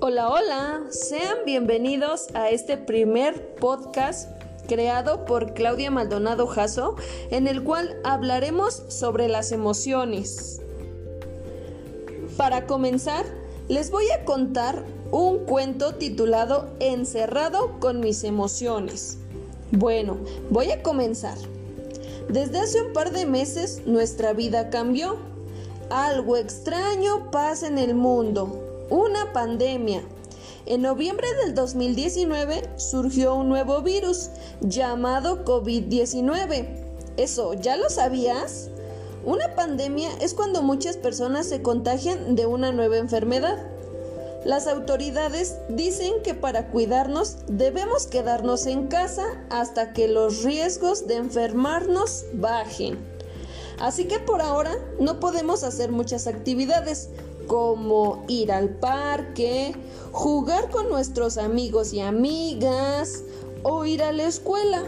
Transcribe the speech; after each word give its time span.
Hola, 0.00 0.28
hola, 0.28 0.84
sean 0.90 1.38
bienvenidos 1.44 2.28
a 2.34 2.50
este 2.50 2.76
primer 2.76 3.56
podcast 3.56 4.30
creado 4.68 5.24
por 5.24 5.52
Claudia 5.54 5.90
Maldonado 5.90 6.46
Jasso, 6.46 6.94
en 7.30 7.48
el 7.48 7.64
cual 7.64 7.98
hablaremos 8.04 8.84
sobre 8.86 9.26
las 9.26 9.50
emociones. 9.50 10.62
Para 12.36 12.66
comenzar, 12.66 13.26
les 13.66 13.90
voy 13.90 14.08
a 14.10 14.24
contar 14.24 14.84
un 15.10 15.38
cuento 15.40 15.96
titulado 15.96 16.70
Encerrado 16.78 17.80
con 17.80 17.98
mis 17.98 18.22
emociones. 18.22 19.18
Bueno, 19.72 20.18
voy 20.50 20.70
a 20.70 20.82
comenzar. 20.82 21.36
Desde 22.28 22.58
hace 22.58 22.82
un 22.82 22.92
par 22.92 23.12
de 23.12 23.26
meses 23.26 23.82
nuestra 23.86 24.32
vida 24.32 24.70
cambió. 24.70 25.16
Algo 25.90 26.36
extraño 26.36 27.30
pasa 27.30 27.66
en 27.66 27.78
el 27.78 27.94
mundo 27.94 28.86
una 28.90 29.32
pandemia. 29.32 30.02
En 30.66 30.82
noviembre 30.82 31.26
del 31.44 31.54
2019 31.54 32.62
surgió 32.76 33.34
un 33.34 33.48
nuevo 33.48 33.82
virus 33.82 34.30
llamado 34.60 35.44
COVID-19. 35.44 36.66
¿Eso 37.16 37.54
ya 37.54 37.76
lo 37.76 37.90
sabías? 37.90 38.70
Una 39.24 39.54
pandemia 39.54 40.10
es 40.20 40.34
cuando 40.34 40.62
muchas 40.62 40.96
personas 40.96 41.46
se 41.46 41.62
contagian 41.62 42.34
de 42.34 42.46
una 42.46 42.72
nueva 42.72 42.96
enfermedad. 42.96 43.73
Las 44.44 44.66
autoridades 44.66 45.56
dicen 45.70 46.22
que 46.22 46.34
para 46.34 46.68
cuidarnos 46.68 47.38
debemos 47.48 48.06
quedarnos 48.06 48.66
en 48.66 48.88
casa 48.88 49.24
hasta 49.48 49.94
que 49.94 50.06
los 50.06 50.42
riesgos 50.42 51.06
de 51.06 51.16
enfermarnos 51.16 52.26
bajen. 52.34 52.98
Así 53.78 54.04
que 54.04 54.18
por 54.18 54.42
ahora 54.42 54.76
no 55.00 55.18
podemos 55.18 55.64
hacer 55.64 55.90
muchas 55.92 56.26
actividades, 56.26 57.08
como 57.46 58.24
ir 58.28 58.52
al 58.52 58.68
parque, 58.68 59.74
jugar 60.12 60.70
con 60.70 60.90
nuestros 60.90 61.38
amigos 61.38 61.94
y 61.94 62.00
amigas 62.00 63.22
o 63.62 63.86
ir 63.86 64.02
a 64.02 64.12
la 64.12 64.24
escuela. 64.24 64.82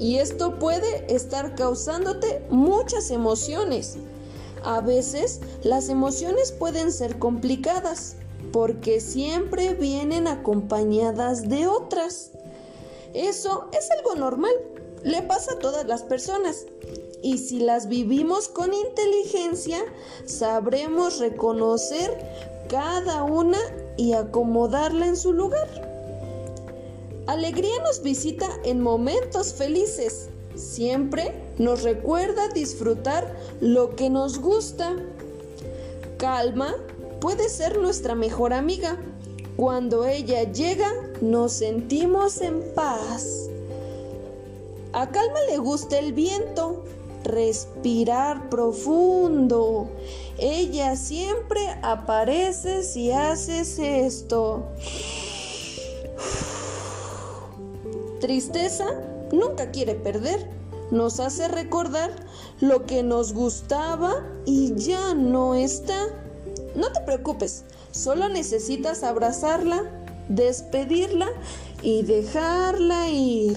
Y 0.00 0.16
esto 0.16 0.58
puede 0.58 1.14
estar 1.14 1.54
causándote 1.54 2.42
muchas 2.50 3.12
emociones. 3.12 3.98
A 4.64 4.80
veces 4.80 5.40
las 5.62 5.88
emociones 5.88 6.50
pueden 6.50 6.90
ser 6.90 7.20
complicadas 7.20 8.16
porque 8.56 9.02
siempre 9.02 9.74
vienen 9.74 10.26
acompañadas 10.26 11.46
de 11.46 11.66
otras. 11.66 12.30
Eso 13.12 13.68
es 13.78 13.90
algo 13.90 14.14
normal, 14.14 14.54
le 15.04 15.20
pasa 15.20 15.52
a 15.52 15.58
todas 15.58 15.86
las 15.86 16.02
personas 16.02 16.64
y 17.22 17.36
si 17.36 17.58
las 17.58 17.86
vivimos 17.86 18.48
con 18.48 18.72
inteligencia, 18.72 19.84
sabremos 20.24 21.18
reconocer 21.18 22.16
cada 22.70 23.24
una 23.24 23.58
y 23.98 24.14
acomodarla 24.14 25.06
en 25.06 25.18
su 25.18 25.34
lugar. 25.34 25.68
Alegría 27.26 27.78
nos 27.82 28.02
visita 28.02 28.48
en 28.64 28.80
momentos 28.80 29.52
felices. 29.52 30.30
Siempre 30.54 31.34
nos 31.58 31.82
recuerda 31.82 32.48
disfrutar 32.48 33.36
lo 33.60 33.94
que 33.96 34.08
nos 34.08 34.38
gusta. 34.38 34.96
Calma 36.16 36.74
puede 37.20 37.48
ser 37.48 37.78
nuestra 37.78 38.14
mejor 38.14 38.52
amiga. 38.52 38.96
Cuando 39.56 40.04
ella 40.04 40.50
llega, 40.52 40.90
nos 41.20 41.52
sentimos 41.52 42.40
en 42.40 42.62
paz. 42.74 43.48
A 44.92 45.10
Calma 45.10 45.40
le 45.50 45.58
gusta 45.58 45.98
el 45.98 46.12
viento, 46.12 46.84
respirar 47.24 48.48
profundo. 48.48 49.88
Ella 50.38 50.96
siempre 50.96 51.60
aparece 51.82 52.82
si 52.82 53.10
haces 53.10 53.78
esto. 53.78 54.64
Tristeza 58.20 58.86
nunca 59.32 59.70
quiere 59.70 59.94
perder. 59.94 60.50
Nos 60.90 61.18
hace 61.20 61.48
recordar 61.48 62.10
lo 62.60 62.86
que 62.86 63.02
nos 63.02 63.32
gustaba 63.32 64.24
y 64.44 64.74
ya 64.76 65.14
no 65.14 65.54
está. 65.54 66.25
No 66.76 66.92
te 66.92 67.00
preocupes, 67.00 67.64
solo 67.90 68.28
necesitas 68.28 69.02
abrazarla, 69.02 69.82
despedirla 70.28 71.28
y 71.82 72.02
dejarla 72.02 73.08
ir. 73.08 73.56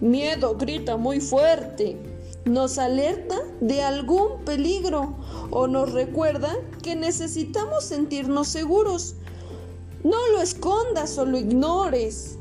Miedo 0.00 0.56
grita 0.56 0.96
muy 0.96 1.20
fuerte 1.20 1.96
nos 2.44 2.76
alerta 2.76 3.36
de 3.60 3.82
algún 3.82 4.44
peligro 4.44 5.14
o 5.50 5.66
nos 5.66 5.92
recuerda 5.92 6.54
que 6.82 6.94
necesitamos 6.94 7.84
sentirnos 7.84 8.48
seguros. 8.48 9.14
No 10.02 10.18
lo 10.32 10.42
escondas 10.42 11.16
o 11.16 11.24
lo 11.24 11.38
ignores. 11.38 12.38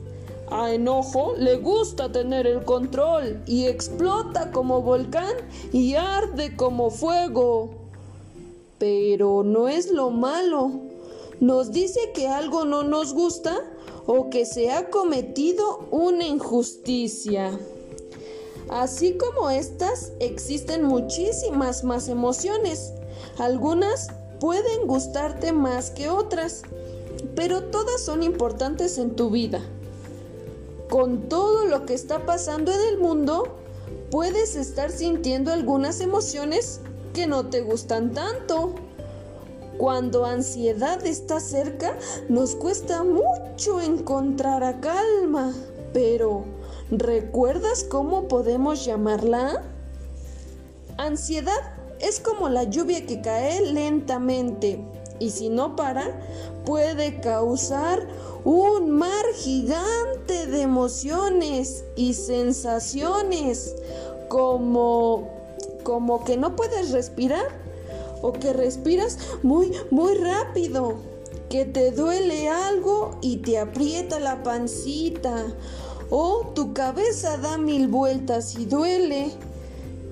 A 0.52 0.72
enojo 0.72 1.36
le 1.38 1.56
gusta 1.56 2.12
tener 2.12 2.46
el 2.46 2.64
control 2.64 3.42
y 3.48 3.66
explota 3.66 4.52
como 4.52 4.82
volcán 4.82 5.34
y 5.72 5.96
arde 5.96 6.56
como 6.56 6.90
fuego. 6.90 7.83
Pero 8.84 9.44
no 9.46 9.70
es 9.70 9.90
lo 9.92 10.10
malo. 10.10 10.70
Nos 11.40 11.72
dice 11.72 12.12
que 12.14 12.28
algo 12.28 12.66
no 12.66 12.84
nos 12.84 13.14
gusta 13.14 13.58
o 14.06 14.30
que 14.30 14.46
se 14.46 14.72
ha 14.72 14.90
cometido 14.90 15.88
una 15.90 16.28
injusticia. 16.28 17.58
Así 18.68 19.14
como 19.14 19.50
estas, 19.50 20.12
existen 20.20 20.84
muchísimas 20.84 21.86
más 21.86 22.10
emociones. 22.10 22.92
Algunas 23.38 24.10
pueden 24.42 24.86
gustarte 24.86 25.54
más 25.54 25.90
que 25.90 26.10
otras, 26.10 26.64
pero 27.36 27.64
todas 27.64 28.04
son 28.04 28.22
importantes 28.22 28.98
en 28.98 29.16
tu 29.16 29.30
vida. 29.30 29.62
Con 30.90 31.30
todo 31.30 31.68
lo 31.68 31.86
que 31.86 31.94
está 31.94 32.26
pasando 32.26 32.74
en 32.74 32.82
el 32.82 32.98
mundo, 32.98 33.48
puedes 34.12 34.58
estar 34.58 34.92
sintiendo 34.92 35.54
algunas 35.54 36.02
emociones 36.02 36.82
que 37.14 37.28
no 37.28 37.48
te 37.48 37.62
gustan 37.62 38.12
tanto. 38.12 38.76
Cuando 39.78 40.26
ansiedad 40.26 41.06
está 41.06 41.40
cerca, 41.40 41.98
nos 42.30 42.56
cuesta 42.56 43.04
mucho 43.04 43.82
encontrar 43.82 44.64
a 44.64 44.80
calma, 44.80 45.54
pero 45.94 46.46
¿Recuerdas 46.96 47.84
cómo 47.86 48.28
podemos 48.28 48.86
llamarla? 48.86 49.64
Ansiedad 50.98 51.60
es 52.00 52.20
como 52.20 52.50
la 52.50 52.66
lluvia 52.66 53.06
que 53.08 53.20
cae 53.20 53.62
lentamente 53.62 54.80
y 55.18 55.32
si 55.32 55.50
no 55.50 55.76
para 55.76 56.12
puede 56.66 57.20
causar 57.20 58.08
un 58.44 58.92
mar 58.92 59.26
gigante 59.34 60.46
de 60.46 60.62
emociones 60.62 61.84
y 61.96 62.14
sensaciones 62.14 63.76
como 64.28 65.30
como 65.84 66.24
que 66.24 66.38
no 66.38 66.56
puedes 66.56 66.92
respirar 66.92 67.46
o 68.22 68.34
que 68.34 68.54
respiras 68.54 69.18
muy 69.44 69.72
muy 69.92 70.16
rápido, 70.16 70.96
que 71.50 71.66
te 71.66 71.92
duele 71.92 72.50
algo 72.50 73.18
y 73.22 73.38
te 73.38 73.60
aprieta 73.60 74.20
la 74.20 74.44
pancita 74.44 75.46
o 76.10 76.52
tu 76.54 76.74
cabeza 76.74 77.38
da 77.38 77.58
mil 77.58 77.88
vueltas 77.88 78.56
y 78.56 78.66
duele, 78.66 79.32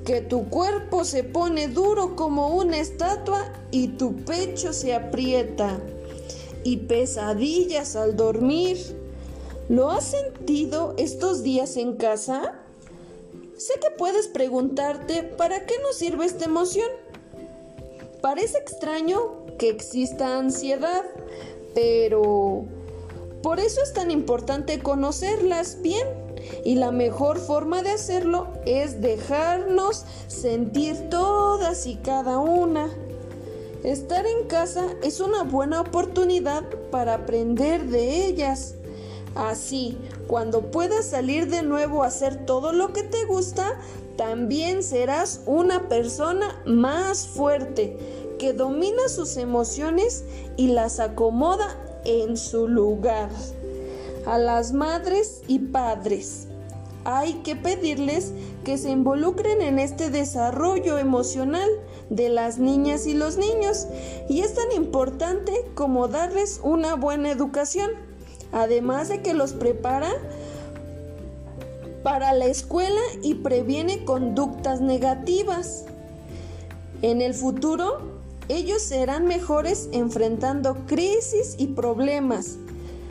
que 0.04 0.22
tu 0.22 0.50
cuerpo 0.50 1.06
se 1.06 1.24
pone 1.24 1.68
duro 1.68 2.16
como 2.16 2.56
una 2.56 2.80
estatua 2.80 3.54
y 3.70 3.90
tu 3.90 4.16
pecho 4.16 4.74
se 4.74 4.96
aprieta, 4.96 5.80
y 6.64 6.78
pesadillas 6.78 7.96
al 7.96 8.16
dormir. 8.16 8.78
¿Lo 9.70 9.92
has 9.92 10.06
sentido 10.06 10.96
estos 10.98 11.44
días 11.44 11.78
en 11.78 11.94
casa? 11.98 12.61
Sé 13.62 13.74
que 13.80 13.92
puedes 13.92 14.28
preguntarte, 14.28 15.22
¿para 15.22 15.68
qué 15.68 15.76
nos 15.84 15.96
sirve 15.96 16.26
esta 16.26 16.46
emoción? 16.46 16.90
Parece 18.20 18.58
extraño 18.58 19.46
que 19.60 19.70
exista 19.70 20.40
ansiedad, 20.40 21.04
pero 21.76 22.66
por 23.44 23.60
eso 23.60 23.84
es 23.84 23.94
tan 23.94 24.10
importante 24.10 24.80
conocerlas 24.80 25.80
bien 25.84 26.08
y 26.66 26.74
la 26.74 26.92
mejor 26.92 27.38
forma 27.38 27.84
de 27.84 27.92
hacerlo 27.92 28.48
es 28.66 29.00
dejarnos 29.00 30.06
sentir 30.26 31.12
todas 31.12 31.86
y 31.86 31.98
cada 31.98 32.40
una. 32.40 32.90
Estar 33.84 34.26
en 34.26 34.48
casa 34.48 34.88
es 35.04 35.20
una 35.20 35.44
buena 35.44 35.82
oportunidad 35.82 36.64
para 36.90 37.14
aprender 37.14 37.86
de 37.86 38.26
ellas. 38.26 38.74
Así, 39.36 39.98
cuando 40.28 40.72
puedas 40.72 41.06
salir 41.06 41.50
de 41.50 41.64
nuevo 41.64 42.04
a 42.04 42.08
hacer 42.08 42.46
todo 42.46 42.74
lo 42.74 42.92
que 42.92 43.04
te 43.04 43.26
gusta, 43.26 43.80
también 44.18 44.84
serás 44.84 45.42
una 45.46 45.88
persona 45.88 46.62
más 46.66 47.28
fuerte, 47.28 47.98
que 48.38 48.54
domina 48.54 49.08
sus 49.08 49.38
emociones 49.38 50.26
y 50.58 50.68
las 50.68 51.00
acomoda 51.00 51.78
en 52.04 52.36
su 52.38 52.68
lugar. 52.68 53.30
A 54.26 54.38
las 54.38 54.74
madres 54.74 55.42
y 55.48 55.60
padres, 55.60 56.48
hay 57.04 57.36
que 57.36 57.56
pedirles 57.56 58.34
que 58.64 58.78
se 58.78 58.90
involucren 58.92 59.62
en 59.62 59.80
este 59.80 60.10
desarrollo 60.10 60.98
emocional 60.98 61.70
de 62.10 62.30
las 62.30 62.60
niñas 62.60 63.08
y 63.08 63.14
los 63.14 63.38
niños 63.38 63.88
y 64.30 64.42
es 64.42 64.54
tan 64.54 64.72
importante 64.74 65.54
como 65.74 66.08
darles 66.08 66.60
una 66.64 66.96
buena 66.96 67.32
educación, 67.32 67.92
además 68.52 69.10
de 69.10 69.22
que 69.22 69.34
los 69.34 69.54
prepara 69.54 70.12
para 72.04 72.34
la 72.34 72.46
escuela 72.46 73.02
y 73.22 73.36
previene 73.36 74.06
conductas 74.06 74.82
negativas. 74.82 75.86
En 77.02 77.22
el 77.22 77.34
futuro, 77.34 78.00
ellos 78.50 78.82
serán 78.82 79.26
mejores 79.26 79.90
enfrentando 79.92 80.76
crisis 80.88 81.56
y 81.58 81.68
problemas 81.68 82.58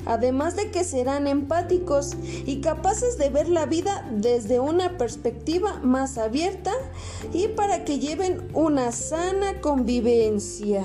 además 0.07 0.57
de 0.57 0.71
que 0.71 0.85
serán 0.85 1.27
empáticos 1.27 2.17
y 2.47 2.61
capaces 2.61 3.19
de 3.19 3.29
ver 3.31 3.49
la 3.49 3.67
vida 3.67 4.07
desde 4.11 4.61
una 4.61 4.97
perspectiva 4.99 5.81
más 5.83 6.19
abierta 6.19 6.73
y 7.33 7.49
para 7.49 7.85
que 7.85 7.99
lleven 7.99 8.49
una 8.55 8.93
sana 8.93 9.61
convivencia. 9.61 10.85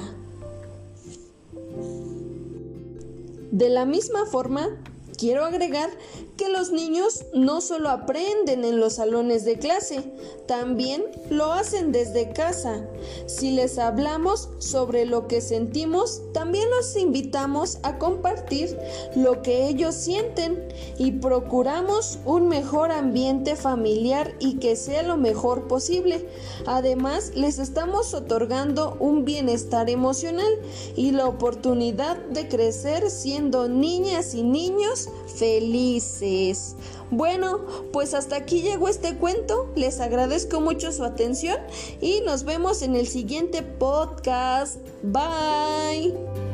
De 3.55 3.69
la 3.69 3.85
misma 3.85 4.25
forma, 4.25 4.67
quiero 5.17 5.45
agregar 5.45 5.89
que 6.37 6.49
los 6.49 6.71
niños 6.71 7.25
no 7.33 7.61
solo 7.61 7.89
aprenden 7.89 8.65
en 8.65 8.79
los 8.79 8.93
salones 8.93 9.45
de 9.45 9.57
clase, 9.57 10.11
también 10.47 11.03
lo 11.29 11.53
hacen 11.53 11.91
desde 11.91 12.33
casa. 12.33 12.85
Si 13.25 13.51
les 13.51 13.77
hablamos 13.77 14.49
sobre 14.59 15.05
lo 15.05 15.27
que 15.27 15.41
sentimos, 15.41 16.21
también 16.33 16.69
los 16.71 16.95
invitamos 16.97 17.79
a 17.83 17.97
compartir 17.97 18.77
lo 19.15 19.41
que 19.41 19.67
ellos 19.67 19.95
sienten 19.95 20.67
y 20.97 21.13
procuramos 21.13 22.19
un 22.25 22.47
mejor 22.47 22.91
ambiente 22.91 23.55
familiar 23.55 24.35
y 24.39 24.55
que 24.55 24.75
sea 24.75 25.03
lo 25.03 25.17
mejor 25.17 25.67
posible. 25.67 26.27
Además, 26.65 27.31
les 27.35 27.59
estamos 27.59 28.13
otorgando 28.13 28.97
un 28.99 29.25
bienestar 29.25 29.89
emocional 29.89 30.53
y 30.95 31.11
la 31.11 31.27
oportunidad 31.27 32.17
de 32.17 32.47
crecer 32.47 33.09
siendo 33.09 33.69
niñas 33.69 34.33
y 34.33 34.43
niños 34.43 35.04
felices. 35.35 36.75
Bueno, 37.11 37.61
pues 37.91 38.13
hasta 38.13 38.35
aquí 38.35 38.61
llegó 38.61 38.87
este 38.87 39.15
cuento. 39.15 39.71
Les 39.75 39.99
agradezco 39.99 40.61
mucho 40.61 40.91
su 40.91 41.03
atención 41.03 41.57
y 42.01 42.21
nos 42.21 42.43
vemos 42.43 42.81
en 42.81 42.95
el 42.95 43.07
siguiente 43.07 43.61
podcast. 43.61 44.77
Bye. 45.03 46.44